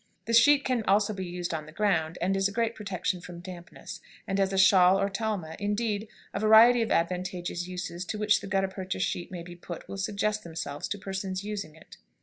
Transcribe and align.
The 0.25 0.33
sheet 0.33 0.65
can 0.65 0.81
also 0.85 1.13
be 1.13 1.23
used 1.27 1.53
on 1.53 1.67
the 1.67 1.71
ground, 1.71 2.17
and 2.21 2.35
is 2.35 2.47
a 2.47 2.51
great 2.51 2.73
protection 2.73 3.21
from 3.21 3.39
dampness, 3.39 4.01
and 4.25 4.39
as 4.39 4.51
a 4.51 4.57
shawl 4.57 4.99
or 4.99 5.09
talma; 5.09 5.55
indeed, 5.59 6.07
a 6.33 6.39
variety 6.39 6.81
of 6.81 6.89
advantageous 6.89 7.67
uses 7.67 8.03
to 8.05 8.17
which 8.17 8.41
the 8.41 8.47
gutta 8.47 8.67
percha 8.67 8.97
sheet 8.97 9.29
may 9.29 9.43
be 9.43 9.55
put 9.55 9.87
will 9.87 9.97
suggest 9.97 10.43
themselves 10.43 10.87
to 10.87 10.97
persons 10.97 11.43
using 11.43 11.75
it. 11.75 11.97